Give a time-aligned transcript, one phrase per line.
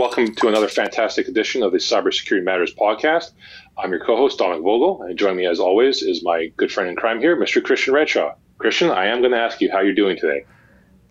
[0.00, 3.32] Welcome to another fantastic edition of the Cybersecurity Matters podcast.
[3.76, 6.96] I'm your co-host, Dominic Vogel, and joining me as always is my good friend in
[6.96, 7.62] crime here, Mr.
[7.62, 8.34] Christian Redshaw.
[8.56, 10.46] Christian, I am going to ask you how you're doing today.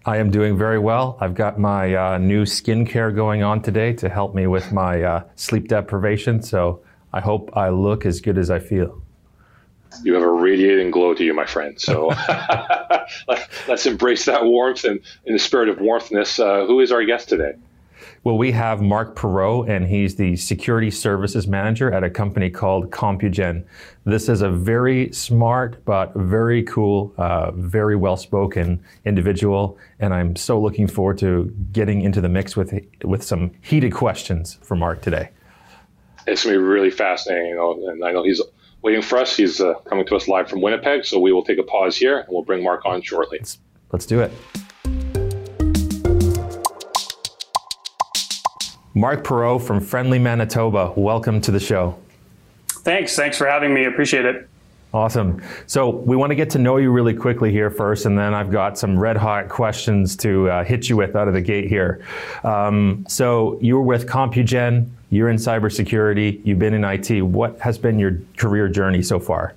[0.08, 1.20] I am doing very well.
[1.22, 5.24] I've got my uh, new skincare going on today to help me with my uh,
[5.36, 6.82] sleep deprivation, so
[7.14, 9.04] I hope I look as good as I feel.
[10.02, 11.80] You have a radiating glow to you, my friend.
[11.80, 12.08] So
[13.68, 16.44] let's embrace that warmth and in the spirit of warmthness.
[16.44, 17.54] Uh, who is our guest today?
[18.26, 22.92] Well, we have Mark Perot, and he's the security services manager at a company called
[22.92, 23.64] Compugen.
[24.04, 30.36] This is a very smart but very cool, uh, very well spoken individual, and I'm
[30.36, 35.02] so looking forward to getting into the mix with with some heated questions for Mark
[35.02, 35.30] today.
[36.28, 38.42] It's gonna be really fascinating, you know, and I know he's
[38.82, 39.38] waiting for us.
[39.38, 42.20] He's uh, coming to us live from Winnipeg, so we will take a pause here
[42.20, 43.38] and we'll bring Mark on shortly.
[43.40, 43.60] Let's,
[43.94, 44.32] let's do it.
[48.96, 51.98] Mark Perot from Friendly Manitoba, welcome to the show.
[52.68, 53.16] Thanks.
[53.16, 53.86] Thanks for having me.
[53.86, 54.50] Appreciate it.
[54.92, 55.44] Awesome.
[55.68, 58.50] So we want to get to know you really quickly here first, and then I've
[58.50, 62.04] got some red hot questions to uh, hit you with out of the gate here.
[62.44, 67.22] Um, so you were with Compugen, you're in cybersecurity, you've been in IT.
[67.22, 69.54] What has been your career journey so far?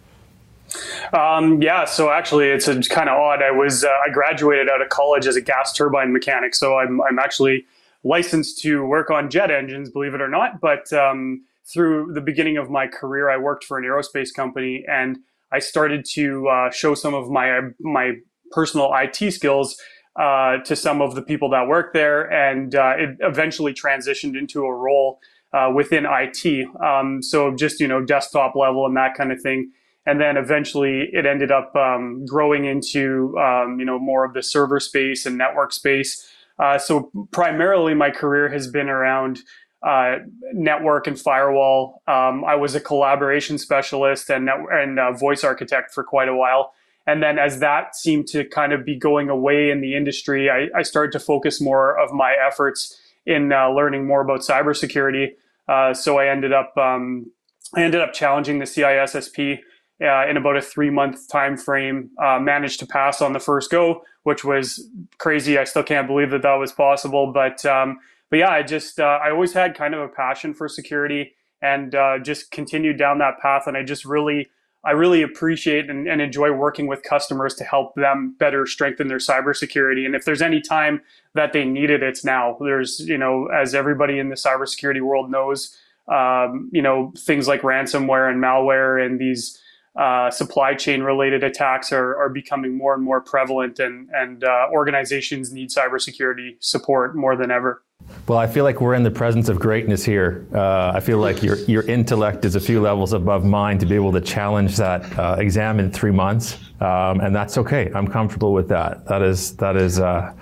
[1.15, 3.43] Um, yeah, so actually, it's, kind of odd.
[3.43, 7.01] I was uh, I graduated out of college as a gas turbine mechanic, so I'm
[7.03, 7.65] I'm actually
[8.05, 10.61] licensed to work on jet engines, believe it or not.
[10.61, 15.19] But um, through the beginning of my career, I worked for an aerospace company, and
[15.53, 18.14] I started to uh, show some of my my
[18.50, 19.77] personal IT skills
[20.17, 24.64] uh, to some of the people that work there, and uh, it eventually transitioned into
[24.64, 25.20] a role
[25.53, 26.67] uh, within IT.
[26.83, 29.70] Um, so just you know desktop level and that kind of thing.
[30.05, 34.42] And then eventually it ended up um, growing into um, you know more of the
[34.42, 36.27] server space and network space.
[36.62, 39.40] Uh, so primarily, my career has been around
[39.83, 40.18] uh,
[40.52, 42.02] network and firewall.
[42.06, 46.73] Um, I was a collaboration specialist and and voice architect for quite a while.
[47.05, 50.68] And then as that seemed to kind of be going away in the industry, I,
[50.78, 52.96] I started to focus more of my efforts
[53.27, 55.30] in uh, learning more about cybersecurity.
[55.67, 57.33] Uh, so I ended up um,
[57.74, 59.58] I ended up challenging the CISSP
[60.02, 62.11] uh, in about a three month time frame.
[62.23, 65.58] Uh, managed to pass on the first go, which was crazy.
[65.58, 67.33] I still can't believe that that was possible.
[67.33, 67.98] But um,
[68.30, 71.95] but yeah, I just uh, I always had kind of a passion for security and
[71.95, 73.67] uh, just continued down that path.
[73.67, 74.51] And I just really
[74.85, 79.18] I really appreciate and, and, enjoy working with customers to help them better strengthen their
[79.18, 80.05] cybersecurity.
[80.05, 81.02] And if there's any time
[81.35, 82.57] that they need it, it's now.
[82.61, 87.62] There's, you know, as everybody in the cybersecurity world knows, um, you know, things like
[87.62, 89.57] ransomware and malware and these
[89.95, 94.67] uh, supply chain related attacks are, are becoming more and more prevalent, and, and uh,
[94.73, 97.83] organizations need cybersecurity support more than ever.
[98.27, 100.47] Well, I feel like we're in the presence of greatness here.
[100.53, 103.95] Uh, I feel like your, your intellect is a few levels above mine to be
[103.95, 107.91] able to challenge that uh, exam in three months, um, and that's okay.
[107.95, 109.07] I'm comfortable with that.
[109.07, 110.33] That is that is uh,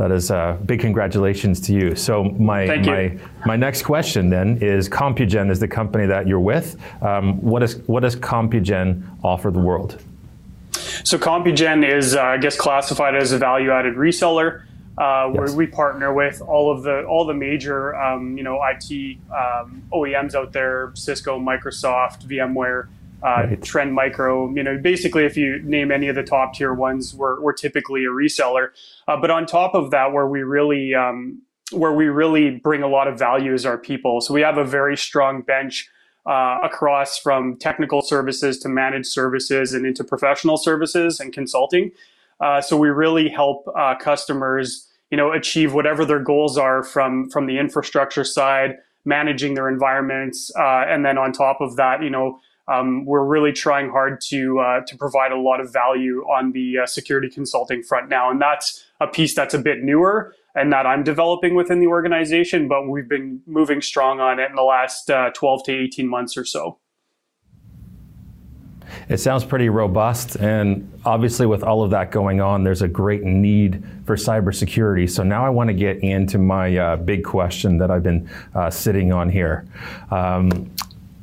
[0.00, 1.94] that is uh, big congratulations to you.
[1.94, 6.80] So my my my next question then is Compugen is the company that you're with.
[7.02, 10.02] Um, what is what does Compugen offer the world?
[10.72, 14.62] So Compugen is uh, I guess classified as a value-added reseller.
[14.96, 15.54] Uh, where yes.
[15.54, 20.34] we partner with all of the all the major um, you know IT um, OEMs
[20.34, 22.88] out there, Cisco, Microsoft, VMware,
[23.22, 23.62] uh, right.
[23.62, 24.52] Trend Micro.
[24.54, 28.04] You know, basically, if you name any of the top tier ones, we're, we're typically
[28.04, 28.68] a reseller.
[29.08, 31.42] Uh, but on top of that, where we really um,
[31.72, 34.20] where we really bring a lot of value is our people.
[34.20, 35.88] So we have a very strong bench
[36.26, 41.92] uh, across from technical services to managed services and into professional services and consulting.
[42.40, 47.28] Uh, so we really help uh, customers, you know, achieve whatever their goals are from
[47.30, 52.10] from the infrastructure side, managing their environments, uh, and then on top of that, you
[52.10, 52.40] know
[52.70, 56.78] um, we're really trying hard to uh, to provide a lot of value on the
[56.78, 60.86] uh, security consulting front now, and that's a piece that's a bit newer and that
[60.86, 62.68] I'm developing within the organization.
[62.68, 66.36] But we've been moving strong on it in the last uh, 12 to 18 months
[66.36, 66.78] or so.
[69.08, 73.22] It sounds pretty robust, and obviously, with all of that going on, there's a great
[73.22, 75.08] need for cybersecurity.
[75.08, 78.70] So now I want to get into my uh, big question that I've been uh,
[78.70, 79.66] sitting on here.
[80.10, 80.72] Um,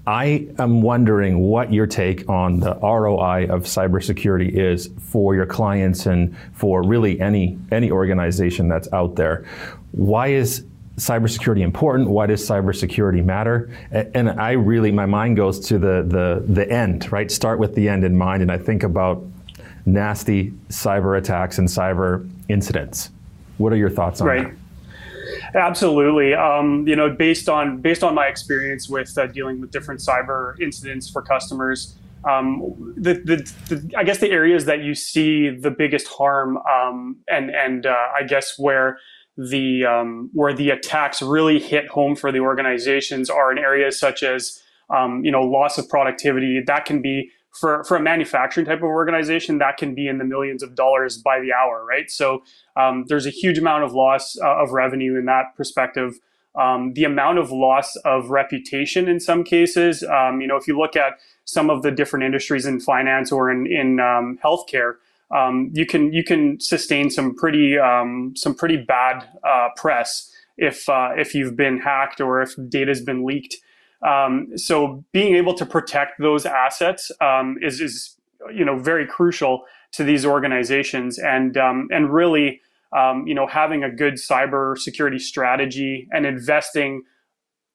[0.08, 6.06] I am wondering what your take on the ROI of cybersecurity is for your clients
[6.06, 9.46] and for really any any organization that's out there.
[9.92, 10.64] Why is
[10.96, 12.10] cybersecurity important?
[12.10, 13.70] Why does cybersecurity matter?
[13.92, 17.30] And I really, my mind goes to the the the end, right?
[17.30, 19.22] Start with the end in mind, and I think about
[19.86, 23.10] nasty cyber attacks and cyber incidents.
[23.58, 24.44] What are your thoughts on right.
[24.44, 24.67] that?
[25.56, 26.34] Absolutely.
[26.34, 30.60] Um, you know, based on based on my experience with uh, dealing with different cyber
[30.60, 35.72] incidents for customers, um, the, the, the, I guess the areas that you see the
[35.72, 39.00] biggest harm, um, and and uh, I guess where
[39.38, 44.24] the um, where the attacks really hit home for the organizations are in areas such
[44.24, 46.62] as um, you know loss of productivity.
[46.66, 50.24] That can be for, for a manufacturing type of organization, that can be in the
[50.24, 52.10] millions of dollars by the hour, right?
[52.10, 52.44] So
[52.76, 56.20] um, there's a huge amount of loss uh, of revenue in that perspective.
[56.56, 60.78] Um, the amount of loss of reputation in some cases, um, you know, if you
[60.78, 64.96] look at some of the different industries in finance or in, in um, healthcare,
[65.30, 70.88] um, you can you can sustain some pretty um, some pretty bad uh, press if
[70.88, 73.58] uh, if you've been hacked or if data has been leaked.
[74.06, 78.16] Um, so being able to protect those assets um, is, is,
[78.54, 79.64] you know, very crucial
[79.94, 82.62] to these organizations, and um, and really,
[82.96, 87.04] um, you know, having a good cyber security strategy and investing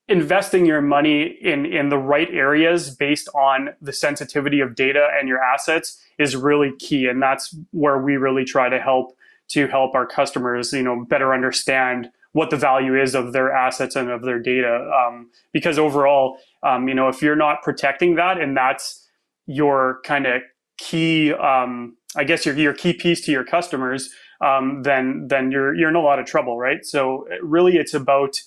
[0.08, 5.28] investing your money in in the right areas based on the sensitivity of data and
[5.28, 9.16] your assets is really key, and that's where we really try to help
[9.48, 13.94] to help our customers, you know, better understand what the value is of their assets
[13.96, 14.90] and of their data.
[14.99, 19.08] Um, because overall, um, you know, if you're not protecting that and that's
[19.46, 20.43] your kind of
[20.79, 24.11] key, um, I guess your, your key piece to your customers,
[24.43, 26.84] um, then then you're you're in a lot of trouble, right?
[26.84, 28.40] So really, it's about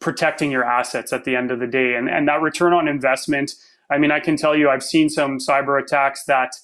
[0.00, 3.54] protecting your assets at the end of the day, and and that return on investment.
[3.90, 6.54] I mean, I can tell you, I've seen some cyber attacks that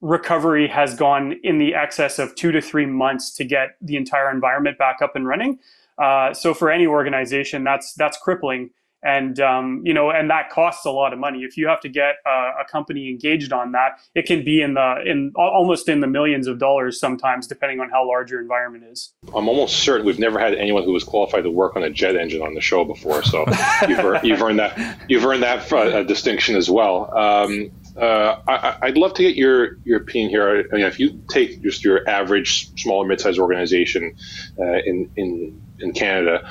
[0.00, 4.30] recovery has gone in the excess of two to three months to get the entire
[4.30, 5.58] environment back up and running.
[5.98, 8.70] Uh, so for any organization, that's that's crippling,
[9.02, 11.40] and um, you know, and that costs a lot of money.
[11.40, 12.30] If you have to get a,
[12.60, 16.46] a, company engaged on that, it can be in the in almost in the millions
[16.46, 19.12] of dollars sometimes, depending on how large your environment is.
[19.34, 22.16] I'm almost certain we've never had anyone who was qualified to work on a jet
[22.16, 23.44] engine on the show before, so
[23.88, 27.16] you've, earned, you've earned that you've earned that uh, distinction as well.
[27.16, 30.68] Um, uh, I, would love to get your your opinion here.
[30.72, 34.16] I mean, if you take just your average small or mid-sized organization
[34.58, 36.48] uh, in in in Canada,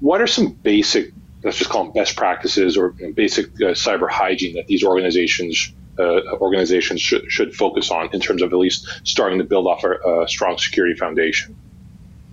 [0.00, 1.12] what are some basic,
[1.42, 6.20] let's just call them best practices or basic uh, cyber hygiene that these organizations uh,
[6.40, 10.22] organizations should, should focus on in terms of at least starting to build off a,
[10.22, 11.54] a strong security foundation?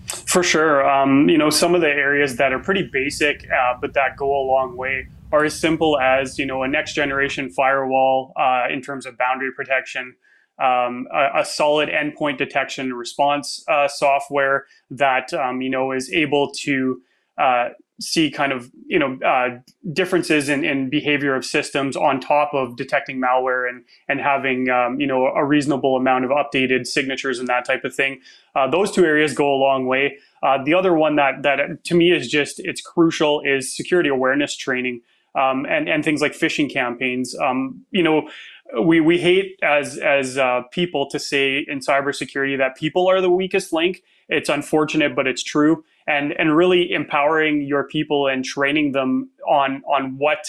[0.08, 0.90] For sure.
[0.90, 4.26] Um, you know, some of the areas that are pretty basic, uh, but that go
[4.26, 8.82] a long way are as simple as you know a next generation firewall uh, in
[8.82, 10.16] terms of boundary protection,
[10.60, 16.52] um, a, a, solid endpoint detection response uh, software that um, you know is able
[16.52, 17.02] to
[17.38, 17.70] uh,
[18.02, 19.60] see kind of you know uh,
[19.94, 25.00] differences in, in, behavior of systems on top of detecting malware and and having um,
[25.00, 28.20] you know a reasonable amount of updated signatures and that type of thing.
[28.56, 30.18] Uh, those two areas go a long way.
[30.44, 34.56] Uh, the other one that that to me is just it's crucial is security awareness
[34.56, 35.02] training
[35.36, 37.38] um, and and things like phishing campaigns.
[37.38, 38.30] Um, you know,
[38.80, 43.30] we we hate as as uh, people to say in cybersecurity that people are the
[43.30, 44.04] weakest link.
[44.30, 45.84] It's unfortunate, but it's true.
[46.08, 50.46] And and really empowering your people and training them on on what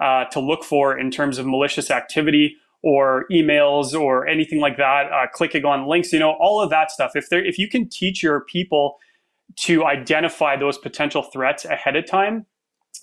[0.00, 5.10] uh, to look for in terms of malicious activity or emails or anything like that,
[5.10, 7.12] uh, clicking on links, you know, all of that stuff.
[7.14, 8.98] If there, if you can teach your people
[9.60, 12.44] to identify those potential threats ahead of time,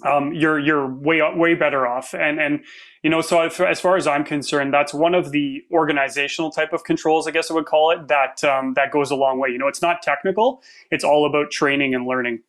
[0.06, 2.14] um, you're you're way way better off.
[2.14, 2.62] And and
[3.04, 6.84] you know, so as far as I'm concerned, that's one of the organizational type of
[6.84, 8.08] controls, I guess I would call it.
[8.08, 9.50] That um, that goes a long way.
[9.50, 12.42] You know, it's not technical; it's all about training and learning.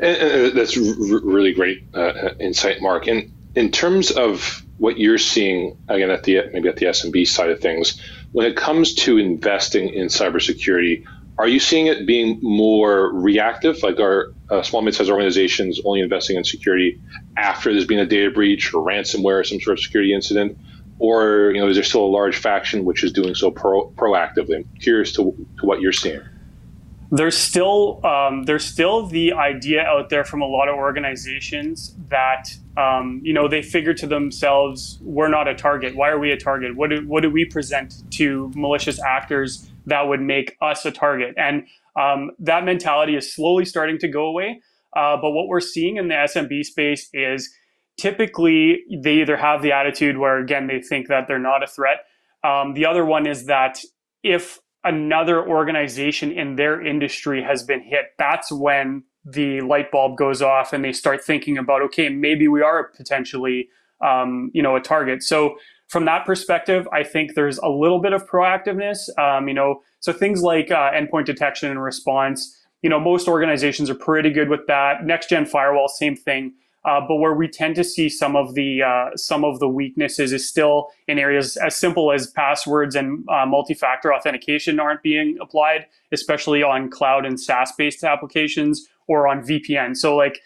[0.00, 3.06] And, and that's r- really great uh, insight, Mark.
[3.06, 7.50] And in terms of what you're seeing again at the maybe at the SMB side
[7.50, 8.00] of things,
[8.32, 11.04] when it comes to investing in cybersecurity,
[11.38, 13.82] are you seeing it being more reactive?
[13.82, 17.00] Like are uh, small mid-sized organizations only investing in security
[17.36, 20.56] after there's been a data breach or ransomware or some sort of security incident?
[21.00, 24.56] Or you know, is there still a large faction which is doing so pro- proactively?
[24.56, 26.20] I'm curious to, to what you're seeing.
[27.10, 32.56] There's still um, there's still the idea out there from a lot of organizations that
[32.76, 35.96] um, you know they figure to themselves, we're not a target.
[35.96, 36.76] Why are we a target?
[36.76, 41.34] What do, what do we present to malicious actors that would make us a target.
[41.36, 41.66] And
[42.00, 44.60] um, that mentality is slowly starting to go away.
[44.96, 47.52] Uh, but what we're seeing in the SMB space is
[47.98, 51.98] typically they either have the attitude where, again, they think that they're not a threat.
[52.42, 53.80] Um, the other one is that
[54.22, 60.42] if another organization in their industry has been hit, that's when the light bulb goes
[60.42, 63.68] off and they start thinking about, okay, maybe we are potentially,
[64.04, 65.22] um, you know, a target.
[65.22, 65.56] So
[65.88, 69.08] from that perspective, I think there's a little bit of proactiveness.
[69.18, 73.88] Um, you know, so things like uh, endpoint detection and response, you know, most organizations
[73.90, 75.04] are pretty good with that.
[75.04, 76.54] Next gen firewall, same thing.
[76.84, 80.34] Uh, but where we tend to see some of the uh, some of the weaknesses
[80.34, 85.86] is still in areas as simple as passwords and uh, multi-factor authentication aren't being applied,
[86.12, 89.96] especially on cloud and SaaS-based applications or on VPN.
[89.96, 90.40] So, like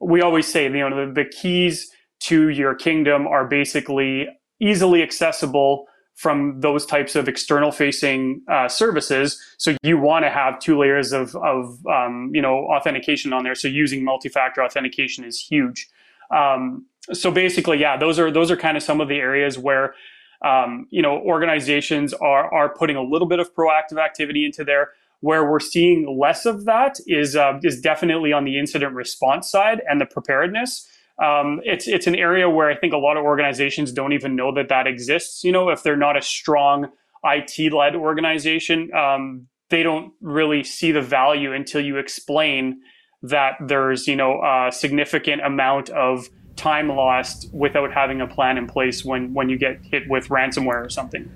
[0.00, 1.88] we always say, you know, the, the keys
[2.20, 4.26] to your kingdom are basically
[4.60, 9.40] easily accessible from those types of external facing uh, services.
[9.58, 13.54] So you want to have two layers of, of um, you know authentication on there.
[13.54, 15.88] So using multi-factor authentication is huge.
[16.34, 19.94] Um, so basically, yeah, those are those are kind of some of the areas where
[20.44, 24.90] um, you know organizations are are putting a little bit of proactive activity into there.
[25.20, 29.82] Where we're seeing less of that is uh, is definitely on the incident response side
[29.88, 30.88] and the preparedness
[31.22, 34.52] um, it's it's an area where I think a lot of organizations don't even know
[34.54, 35.44] that that exists.
[35.44, 36.88] You know, if they're not a strong
[37.24, 42.80] IT led organization, um, they don't really see the value until you explain
[43.22, 48.66] that there's you know a significant amount of time lost without having a plan in
[48.66, 51.30] place when when you get hit with ransomware or something.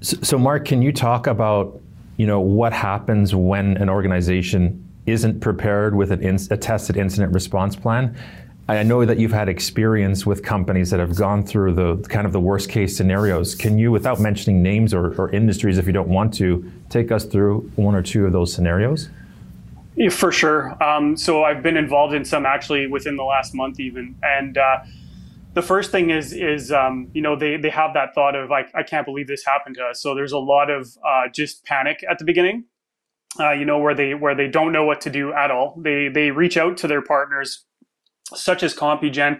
[0.00, 1.80] So, so Mark, can you talk about
[2.16, 7.32] you know what happens when an organization isn't prepared with an in, a tested incident
[7.32, 8.16] response plan.
[8.68, 12.32] I know that you've had experience with companies that have gone through the kind of
[12.32, 13.54] the worst case scenarios.
[13.54, 17.24] Can you, without mentioning names or, or industries if you don't want to, take us
[17.24, 19.08] through one or two of those scenarios?
[19.94, 20.82] Yeah, for sure.
[20.82, 24.16] Um, so I've been involved in some actually within the last month even.
[24.24, 24.78] And uh,
[25.54, 28.68] the first thing is, is um, you know, they, they have that thought of like,
[28.74, 30.00] I can't believe this happened to us.
[30.00, 32.64] So there's a lot of uh, just panic at the beginning
[33.40, 35.80] uh, you know, where they where they don't know what to do at all.
[35.82, 37.64] They they reach out to their partners,
[38.34, 39.38] such as CompuGen,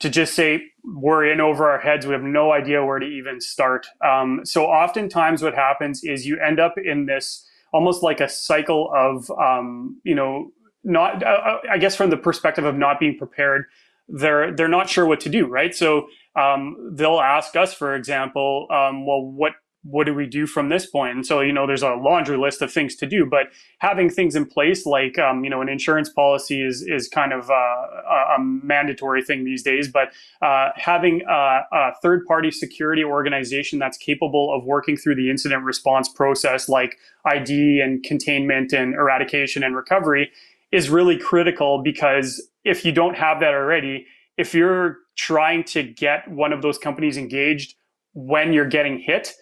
[0.00, 2.06] to just say we're in over our heads.
[2.06, 3.86] We have no idea where to even start.
[4.04, 8.90] Um, so oftentimes, what happens is you end up in this almost like a cycle
[8.94, 10.50] of um, you know
[10.84, 13.64] not uh, I guess from the perspective of not being prepared.
[14.08, 15.74] They're they're not sure what to do, right?
[15.74, 16.06] So
[16.36, 19.52] um, they'll ask us, for example, um, well, what
[19.84, 21.14] what do we do from this point?
[21.14, 23.48] And so, you know, there's a laundry list of things to do, but
[23.78, 27.50] having things in place like, um, you know, an insurance policy is, is kind of
[27.50, 33.78] uh, a, mandatory thing these days, but uh, having a, a third party security organization
[33.78, 39.62] that's capable of working through the incident response process like ID and containment and eradication
[39.62, 40.30] and recovery
[40.70, 46.28] is really critical because if you don't have that already, if you're trying to get
[46.28, 47.74] one of those companies engaged
[48.14, 49.34] when you're getting hit,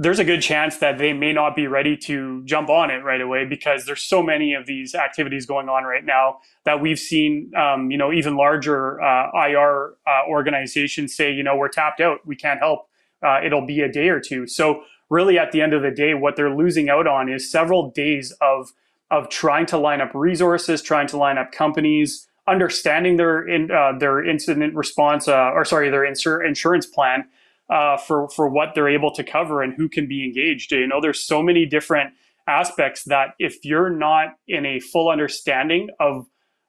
[0.00, 3.20] there's a good chance that they may not be ready to jump on it right
[3.20, 7.50] away because there's so many of these activities going on right now that we've seen,
[7.56, 12.24] um, you know, even larger uh, IR uh, organizations say, you know, we're tapped out,
[12.24, 12.88] we can't help.
[13.26, 14.46] Uh, it'll be a day or two.
[14.46, 17.90] So really, at the end of the day, what they're losing out on is several
[17.90, 18.72] days of
[19.10, 23.98] of trying to line up resources, trying to line up companies, understanding their in, uh,
[23.98, 27.24] their incident response, uh, or sorry, their insur- insurance plan
[27.70, 30.72] uh, for for what they're able to cover and who can be engaged.
[30.72, 32.14] You know, there's so many different
[32.46, 36.26] aspects that if you're not in a full understanding of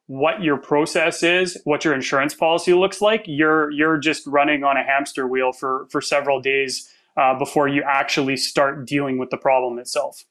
[0.08, 4.76] what your process is, what your insurance policy looks like, you're you're just running on
[4.76, 9.38] a hamster wheel for for several days uh, before you actually start dealing with the
[9.38, 10.26] problem itself.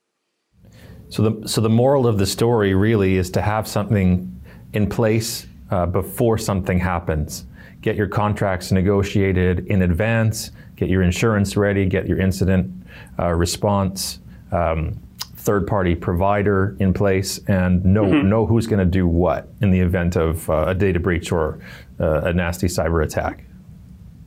[1.08, 4.34] So the so the moral of the story really is to have something
[4.74, 7.46] in place uh, before something happens
[7.80, 12.70] get your contracts negotiated in advance, get your insurance ready, get your incident
[13.18, 14.20] uh, response
[14.52, 14.98] um,
[15.36, 18.28] third party provider in place, and know, mm-hmm.
[18.28, 21.58] know who's going to do what in the event of uh, a data breach or
[22.00, 23.44] uh, a nasty cyber attack.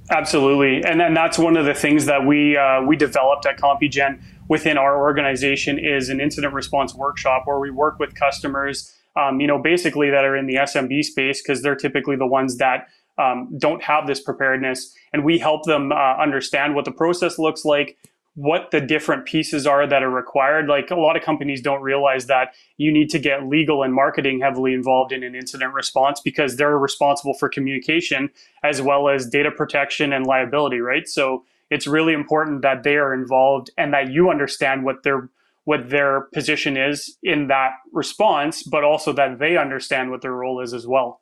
[0.09, 4.21] Absolutely, and then that's one of the things that we uh, we developed at CompuGen
[4.49, 9.47] within our organization is an incident response workshop where we work with customers, um, you
[9.47, 12.87] know, basically that are in the SMB space because they're typically the ones that
[13.17, 17.65] um, don't have this preparedness, and we help them uh, understand what the process looks
[17.65, 17.97] like,
[18.35, 20.67] what the different pieces are that are required.
[20.67, 24.39] Like a lot of companies don't realize that you need to get legal and marketing
[24.39, 28.29] heavily involved in an incident response because they're responsible for communication
[28.63, 31.07] as well as data protection and liability, right?
[31.07, 35.29] So it's really important that they are involved and that you understand what their
[35.63, 40.59] what their position is in that response, but also that they understand what their role
[40.59, 41.20] is as well.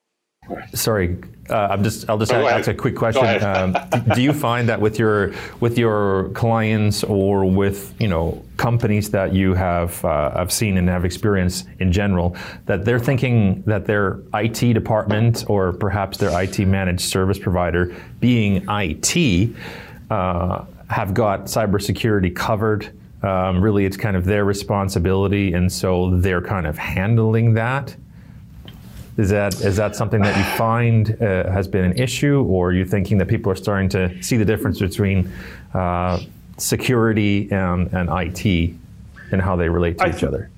[0.73, 1.17] Sorry,
[1.49, 2.09] uh, I'm just.
[2.09, 3.43] I'll just ask a quick question.
[3.43, 3.75] Um,
[4.13, 9.33] do you find that with your with your clients or with you know companies that
[9.33, 14.19] you have uh, have seen and have experience in general that they're thinking that their
[14.33, 19.55] IT department or perhaps their IT managed service provider, being IT,
[20.11, 22.91] uh, have got cybersecurity covered
[23.21, 27.95] Um, really, it's kind of their responsibility, and so they're kind of handling that.
[29.19, 32.73] Is that is that something that you find uh, has been an issue, or are
[32.73, 35.29] you thinking that people are starting to see the difference between
[35.73, 36.21] uh,
[36.57, 38.73] security and, and IT
[39.33, 40.49] and how they relate to I each th- other?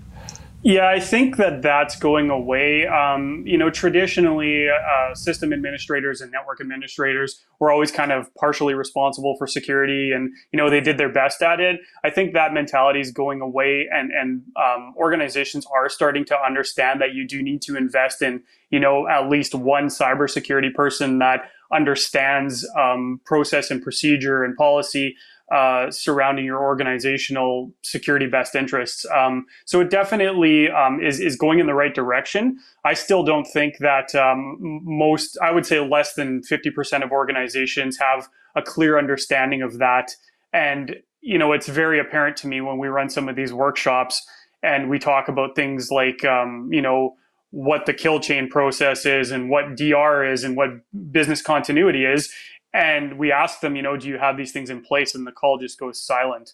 [0.64, 2.86] Yeah, I think that that's going away.
[2.86, 8.76] Um, you know, traditionally, uh, system administrators and network administrators were always kind of partially
[8.76, 11.80] responsible for security, and you know they did their best at it.
[12.04, 17.02] I think that mentality is going away, and and um, organizations are starting to understand
[17.02, 21.50] that you do need to invest in you know at least one cybersecurity person that
[21.74, 25.16] understands um, process and procedure and policy
[25.52, 29.06] uh, surrounding your organizational security best interests.
[29.14, 32.58] Um, so it definitely um, is, is going in the right direction.
[32.86, 37.98] I still don't think that um, most, I would say less than 50% of organizations
[37.98, 40.12] have a clear understanding of that.
[40.54, 44.26] And, you know, it's very apparent to me when we run some of these workshops
[44.64, 47.16] and we talk about things like, um, you know,
[47.50, 50.70] what the kill chain process is and what DR is and what
[51.12, 52.34] business continuity is
[52.74, 55.14] and we ask them, you know, do you have these things in place?
[55.14, 56.54] And the call just goes silent.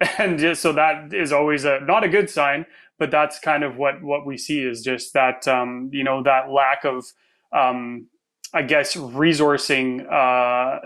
[0.18, 2.66] And just, so that is always a not a good sign,
[2.98, 6.50] but that's kind of what what we see is just that um, you know that
[6.50, 7.06] lack of
[7.50, 8.06] um,
[8.52, 10.80] I guess resourcing uh,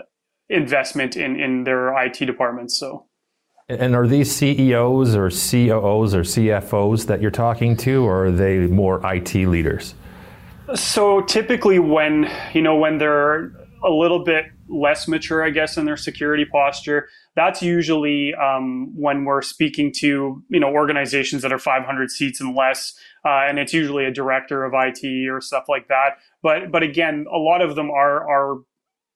[0.47, 2.79] investment in in their IT departments.
[2.79, 3.07] So.
[3.67, 8.59] And are these CEOs or COOs or CFOs that you're talking to, or are they
[8.67, 9.93] more IT leaders?
[10.75, 13.51] So typically, when you know when they're
[13.83, 17.09] a little bit less mature, I guess, in their security posture.
[17.35, 22.55] That's usually um, when we're speaking to you know organizations that are 500 seats and
[22.55, 22.93] less,
[23.25, 26.17] uh, and it's usually a director of IT or stuff like that.
[26.41, 28.59] But but again, a lot of them are are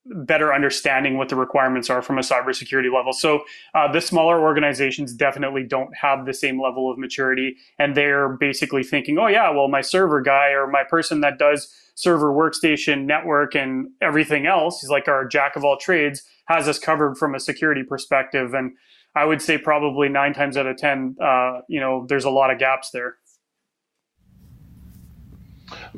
[0.08, 3.12] better understanding what the requirements are from a cybersecurity level.
[3.12, 3.42] So
[3.74, 8.82] uh, the smaller organizations definitely don't have the same level of maturity, and they're basically
[8.82, 13.56] thinking, "Oh yeah, well my server guy or my person that does server workstation network
[13.56, 17.40] and everything else, he's like our jack of all trades, has us covered from a
[17.40, 18.72] security perspective." And
[19.16, 22.52] I would say probably nine times out of ten, uh, you know, there's a lot
[22.52, 23.16] of gaps there.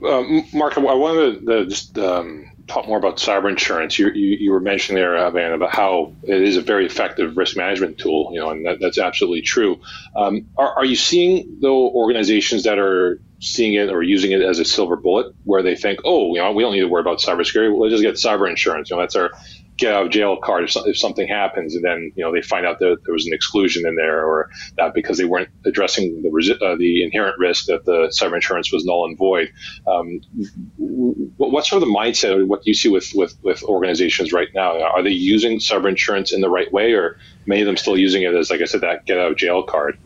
[0.02, 0.22] Uh,
[0.54, 3.98] Mark, I wanted to just um, talk more about cyber insurance.
[3.98, 7.36] You, you, you were mentioning there, uh, Van, about how it is a very effective
[7.36, 9.80] risk management tool, you know, and that, that's absolutely true.
[10.14, 14.58] Um, are, are you seeing, though, organizations that are seeing it or using it as
[14.58, 17.18] a silver bullet where they think, oh, you know, we don't need to worry about
[17.18, 17.78] cybersecurity.
[17.78, 18.90] Let's just get cyber insurance.
[18.90, 19.30] You know, that's our
[19.78, 22.66] get out of jail card if, if something happens, and then you know they find
[22.66, 26.58] out that there was an exclusion in there, or that because they weren't addressing the
[26.62, 29.50] uh, the inherent risk that the cyber insurance was null and void.
[29.86, 30.20] Um,
[30.76, 32.46] what's sort of the mindset?
[32.46, 34.82] What do you see with, with with organizations right now?
[34.82, 38.22] Are they using cyber insurance in the right way, or many of them still using
[38.22, 39.98] it as, like I said, that get out of jail card?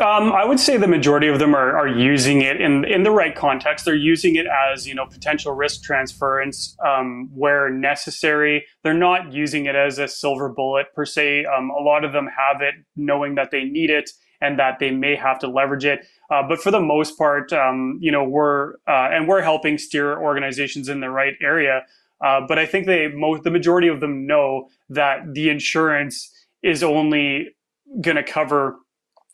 [0.00, 3.10] Um, I would say the majority of them are, are using it in in the
[3.10, 3.84] right context.
[3.84, 8.66] They're using it as you know potential risk transference um, where necessary.
[8.82, 11.44] They're not using it as a silver bullet per se.
[11.44, 14.90] Um, a lot of them have it knowing that they need it and that they
[14.90, 16.06] may have to leverage it.
[16.30, 20.18] Uh, but for the most part, um, you know, we're uh, and we're helping steer
[20.18, 21.82] organizations in the right area.
[22.20, 26.30] Uh, but I think they most the majority of them know that the insurance
[26.62, 27.54] is only
[28.00, 28.76] going to cover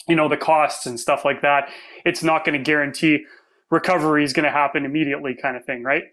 [0.09, 1.69] you know the costs and stuff like that
[2.05, 3.25] it's not going to guarantee
[3.71, 6.05] recovery is going to happen immediately kind of thing right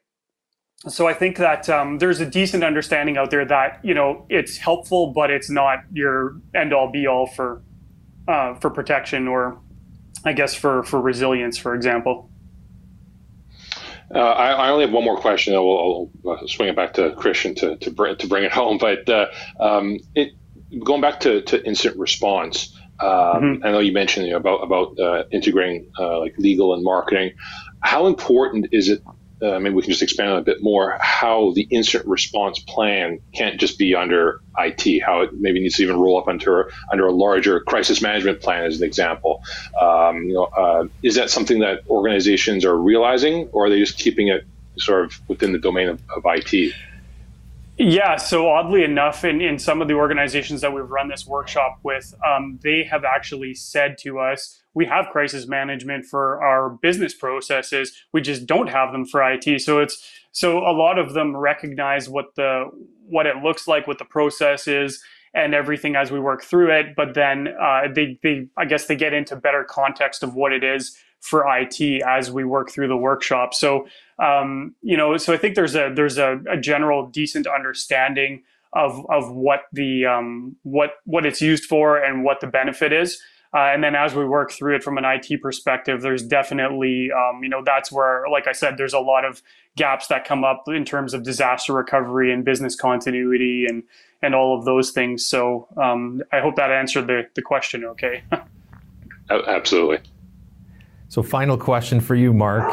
[0.87, 4.57] so i think that um, there's a decent understanding out there that you know it's
[4.57, 7.61] helpful but it's not your end all be all for
[8.27, 9.59] uh, for protection or
[10.25, 12.29] i guess for for resilience for example
[14.13, 15.53] uh, I, I, only have one more question.
[15.53, 18.77] I'll, I'll, swing it back to Christian to to bring, to bring it home.
[18.77, 19.27] But uh,
[19.59, 20.31] um, it,
[20.83, 23.65] going back to, to incident response, um, mm-hmm.
[23.65, 27.33] I know you mentioned you know, about about uh, integrating uh, like legal and marketing.
[27.81, 29.03] How important is it?
[29.39, 30.97] Uh, maybe we can just expand on a bit more.
[30.99, 35.03] How the incident response plan can't just be under IT.
[35.03, 38.65] How it maybe needs to even roll up under under a larger crisis management plan,
[38.65, 39.43] as an example.
[39.79, 43.99] Um, you know, uh, is that something that organizations are realizing, or are they just
[43.99, 44.43] keeping it
[44.79, 46.73] sort of within the domain of, of IT?
[47.79, 51.79] Yeah, so oddly enough, in, in some of the organizations that we've run this workshop
[51.83, 57.13] with, um, they have actually said to us, we have crisis management for our business
[57.13, 57.93] processes.
[58.13, 59.61] We just don't have them for IT.
[59.61, 62.65] So it's so a lot of them recognize what the
[63.07, 65.01] what it looks like, what the process is,
[65.33, 66.95] and everything as we work through it.
[66.95, 70.63] But then uh, they they I guess they get into better context of what it
[70.63, 73.53] is for IT as we work through the workshop.
[73.53, 73.87] So
[74.19, 79.05] um, you know, so I think there's a there's a, a general decent understanding of
[79.09, 83.21] of what the um, what what it's used for and what the benefit is.
[83.53, 87.41] Uh, and then as we work through it from an IT perspective, there's definitely, um,
[87.41, 89.41] you know, that's where, like I said, there's a lot of
[89.77, 93.83] gaps that come up in terms of disaster recovery and business continuity and
[94.21, 95.25] and all of those things.
[95.25, 97.85] So um, I hope that answered the the question.
[97.85, 98.23] Okay.
[99.29, 99.99] Absolutely.
[101.09, 102.69] So, final question for you, Mark.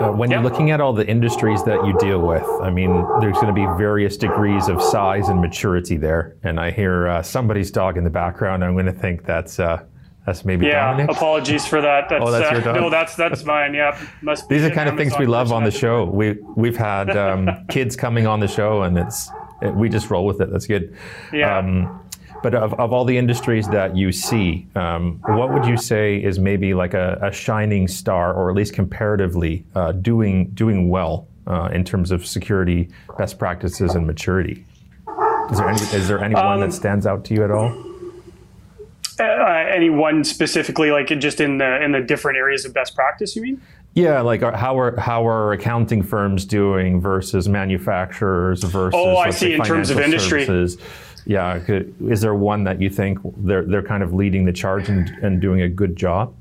[0.00, 3.34] Uh, when you're looking at all the industries that you deal with, I mean, there's
[3.34, 6.36] going to be various degrees of size and maturity there.
[6.44, 8.62] And I hear uh, somebody's dog in the background.
[8.64, 9.84] I'm going to think that's uh,
[10.24, 11.06] that's maybe yeah.
[11.08, 12.08] Apologies for that.
[12.08, 12.76] That's, oh, that's your uh, dog.
[12.76, 13.74] No, that's that's mine.
[13.74, 14.48] Yeah, must.
[14.48, 16.04] These are kind of things we love on the show.
[16.04, 19.30] We we've had um, kids coming on the show, and it's
[19.62, 20.52] it, we just roll with it.
[20.52, 20.96] That's good.
[21.32, 21.58] Yeah.
[21.58, 22.07] Um,
[22.42, 26.38] but of, of all the industries that you see, um, what would you say is
[26.38, 31.68] maybe like a, a shining star, or at least comparatively uh, doing doing well uh,
[31.72, 34.64] in terms of security best practices and maturity?
[35.50, 37.84] Is there any, is there anyone um, that stands out to you at all?
[39.18, 39.24] Uh,
[39.74, 43.34] anyone specifically, like just in the in the different areas of best practice?
[43.34, 43.62] You mean?
[43.94, 48.94] Yeah, like uh, how are how are accounting firms doing versus manufacturers versus?
[48.96, 49.54] Oh, I see.
[49.54, 50.44] in terms of industry.
[50.44, 50.80] Services?
[51.28, 51.60] Yeah,
[52.06, 55.42] is there one that you think they're they're kind of leading the charge and, and
[55.42, 56.34] doing a good job?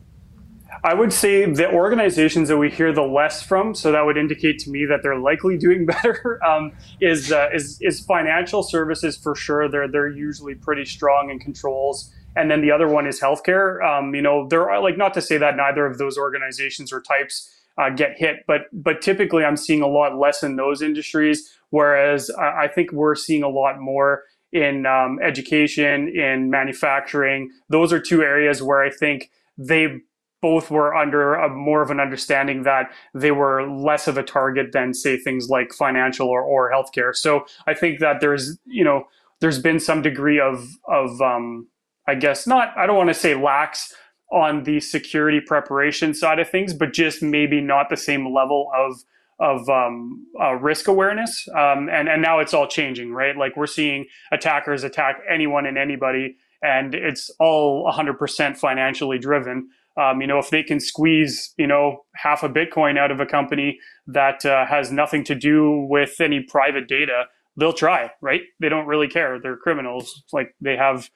[0.81, 4.59] I would say the organizations that we hear the less from, so that would indicate
[4.59, 6.39] to me that they're likely doing better.
[6.41, 6.71] Um,
[7.01, 9.67] is, uh, is is financial services for sure?
[9.67, 13.83] They're they're usually pretty strong in controls, and then the other one is healthcare.
[13.85, 17.01] Um, you know, there are like not to say that neither of those organizations or
[17.01, 21.53] types uh, get hit, but but typically I'm seeing a lot less in those industries,
[21.71, 24.23] whereas I, I think we're seeing a lot more
[24.63, 27.49] in um, education, in manufacturing.
[27.69, 30.01] Those are two areas where I think they
[30.41, 34.71] both were under a, more of an understanding that they were less of a target
[34.71, 37.15] than say things like financial or, or healthcare.
[37.15, 39.07] So I think that there's, you know,
[39.41, 41.67] there's been some degree of, of, um,
[42.07, 43.93] I guess not, I don't want to say lax
[44.31, 49.03] on the security preparation side of things, but just maybe not the same level of,
[49.39, 51.47] of um, uh, risk awareness.
[51.49, 53.35] Um, and, and now it's all changing, right?
[53.37, 59.69] Like we're seeing attackers attack anyone and anybody, and it's all 100% financially driven.
[59.95, 63.25] Um, you know, if they can squeeze, you know, half a Bitcoin out of a
[63.25, 67.25] company that uh, has nothing to do with any private data,
[67.57, 68.41] they'll try, right?
[68.59, 69.39] They don't really care.
[69.41, 70.23] They're criminals.
[70.31, 71.09] Like they have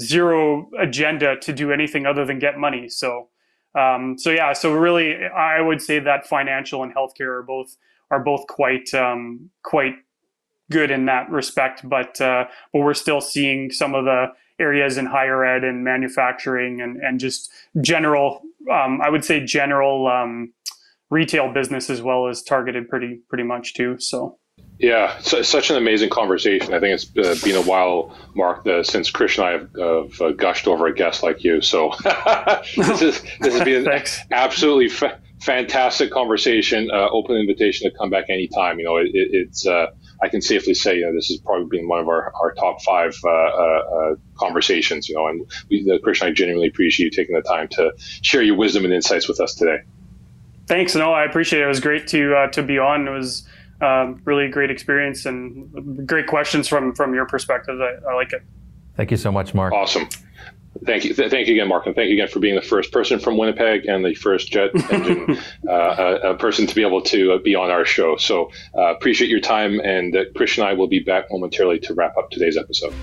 [0.00, 2.88] zero agenda to do anything other than get money.
[2.88, 3.28] So,
[3.74, 7.76] um, so yeah, so really, I would say that financial and healthcare are both
[8.10, 9.94] are both quite um, quite
[10.70, 11.88] good in that respect.
[11.88, 14.26] But uh, but we're still seeing some of the
[14.58, 17.50] areas in higher ed and manufacturing and and just
[17.80, 20.52] general, um, I would say general um,
[21.10, 23.98] retail business as well as targeted pretty pretty much too.
[23.98, 24.38] So.
[24.78, 26.72] Yeah, such an amazing conversation.
[26.72, 30.20] I think it's uh, been a while, Mark, uh, since Chris and I have, have
[30.20, 31.60] uh, gushed over a guest like you.
[31.60, 31.94] So
[32.76, 36.92] this is this has been an absolutely fa- fantastic conversation.
[36.92, 38.78] Uh, open invitation to come back anytime.
[38.78, 39.86] You know, it, it, it's uh,
[40.22, 42.80] I can safely say you know this has probably been one of our, our top
[42.82, 45.08] five uh, conversations.
[45.08, 48.42] You know, and we, Chris and I genuinely appreciate you taking the time to share
[48.42, 49.78] your wisdom and insights with us today.
[50.68, 50.94] Thanks.
[50.94, 51.64] No, I appreciate it.
[51.64, 53.08] It was great to to be on.
[53.08, 53.44] It was
[53.80, 57.80] um, really great experience and great questions from from your perspective.
[57.80, 58.42] I, I, like it.
[58.96, 59.72] Thank you so much, Mark.
[59.72, 60.08] Awesome.
[60.84, 61.14] Thank you.
[61.14, 61.86] Th- thank you again, Mark.
[61.86, 64.70] And thank you again for being the first person from Winnipeg and the first jet
[64.92, 68.16] engine uh, uh, person to be able to uh, be on our show.
[68.16, 69.80] So uh, appreciate your time.
[69.80, 72.94] And uh, Chris and I will be back momentarily to wrap up today's episode.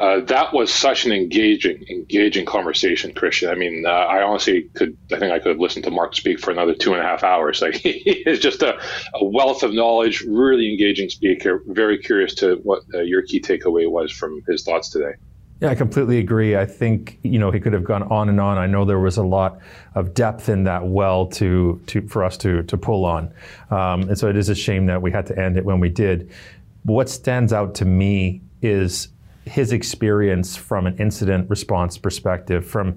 [0.00, 3.50] Uh, that was such an engaging, engaging conversation, Christian.
[3.50, 6.40] I mean, uh, I honestly could, I think I could have listened to Mark speak
[6.40, 7.60] for another two and a half hours.
[7.70, 8.80] Like he is just a,
[9.14, 11.62] a wealth of knowledge, really engaging speaker.
[11.66, 15.12] Very curious to what uh, your key takeaway was from his thoughts today.
[15.60, 16.56] Yeah, I completely agree.
[16.56, 18.56] I think you know he could have gone on and on.
[18.56, 19.58] I know there was a lot
[19.94, 23.30] of depth in that well to to for us to to pull on,
[23.70, 25.90] um, and so it is a shame that we had to end it when we
[25.90, 26.30] did.
[26.86, 29.08] But what stands out to me is
[29.50, 32.96] his experience from an incident response perspective, from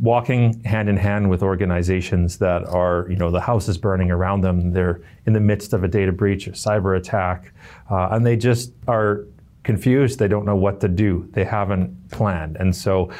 [0.00, 4.40] walking hand in hand with organizations that are, you know, the house is burning around
[4.40, 7.52] them, they're in the midst of a data breach, a cyber attack,
[7.88, 9.26] uh, and they just are
[9.62, 10.18] confused.
[10.18, 11.28] They don't know what to do.
[11.32, 12.56] They haven't planned.
[12.56, 13.10] And so,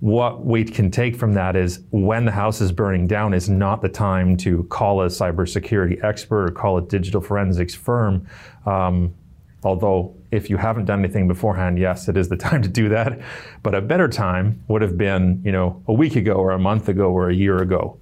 [0.00, 3.82] what we can take from that is when the house is burning down is not
[3.82, 8.28] the time to call a cybersecurity expert or call a digital forensics firm.
[8.64, 9.14] Um,
[9.62, 13.18] although if you haven't done anything beforehand, yes, it is the time to do that.
[13.62, 16.88] But a better time would have been, you know, a week ago or a month
[16.88, 17.98] ago or a year ago.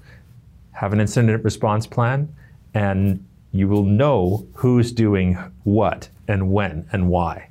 [0.72, 2.34] Have an incident response plan
[2.74, 7.48] and you will know who's doing what and when and why.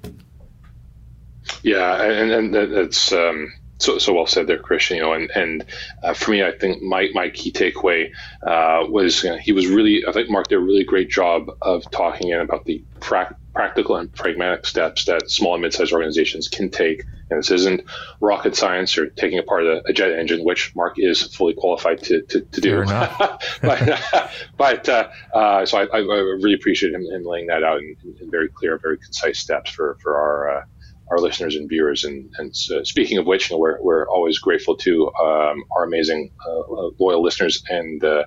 [1.63, 4.97] Yeah, and, and it's um, so, so well said there, Christian.
[4.97, 5.65] You know, and and
[6.03, 8.11] uh, for me, I think my, my key takeaway
[8.45, 10.03] uh, was you know, he was really.
[10.07, 13.95] I think Mark did a really great job of talking in about the pra- practical
[13.95, 17.03] and pragmatic steps that small and mid-sized organizations can take.
[17.29, 17.85] And this isn't
[18.19, 22.21] rocket science or taking apart a, a jet engine, which Mark is fully qualified to,
[22.21, 22.85] to, to do.
[23.61, 27.95] but but uh, uh, so I, I, really appreciate him, him, laying that out in,
[28.21, 30.63] in, very clear, very concise steps for for our uh,
[31.09, 32.03] our listeners and viewers.
[32.03, 35.83] And, and so speaking of which, you know, we're, we're always grateful to um, our
[35.83, 38.23] amazing uh, uh, loyal listeners and uh,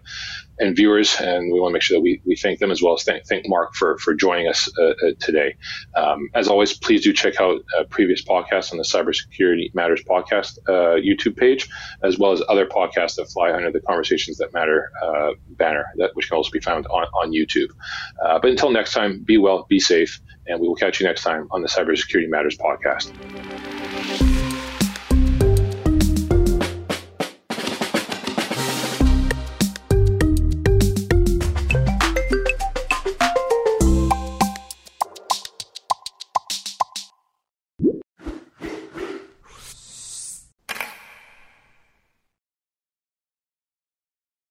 [0.60, 2.94] and viewers, and we want to make sure that we, we thank them as well
[2.94, 5.54] as thank, thank Mark for, for joining us uh, uh today.
[5.94, 10.58] Um, as always, please do check out uh, previous podcasts on the Cybersecurity Matters podcast
[10.68, 11.68] YouTube page,
[12.02, 14.90] as well as other podcasts that fly under the Conversations That Matter
[15.50, 17.68] banner, that which can also be found on, on YouTube.
[18.20, 21.48] but until next time, be well, be safe, and we will catch you next time
[21.50, 23.12] on the Cybersecurity Matters podcast.